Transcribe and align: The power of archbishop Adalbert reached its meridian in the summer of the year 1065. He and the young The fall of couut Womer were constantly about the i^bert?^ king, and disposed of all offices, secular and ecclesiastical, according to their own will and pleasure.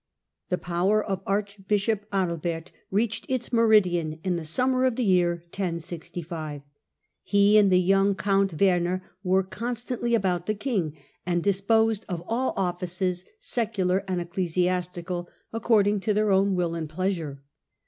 The 0.49 0.57
power 0.57 1.03
of 1.05 1.21
archbishop 1.27 2.07
Adalbert 2.11 2.71
reached 2.89 3.27
its 3.29 3.53
meridian 3.53 4.17
in 4.23 4.35
the 4.35 4.43
summer 4.43 4.83
of 4.83 4.95
the 4.95 5.03
year 5.05 5.43
1065. 5.55 6.63
He 7.21 7.55
and 7.55 7.71
the 7.71 7.79
young 7.79 8.15
The 8.15 8.23
fall 8.23 8.41
of 8.41 8.49
couut 8.49 8.57
Womer 8.59 9.01
were 9.21 9.43
constantly 9.43 10.15
about 10.15 10.47
the 10.47 10.55
i^bert?^ 10.55 10.59
king, 10.59 10.97
and 11.23 11.43
disposed 11.43 12.05
of 12.09 12.23
all 12.25 12.53
offices, 12.57 13.25
secular 13.39 14.03
and 14.07 14.19
ecclesiastical, 14.19 15.29
according 15.53 15.99
to 15.99 16.15
their 16.15 16.31
own 16.31 16.55
will 16.55 16.73
and 16.73 16.89
pleasure. 16.89 17.43